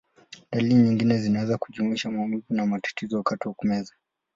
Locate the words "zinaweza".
1.17-1.57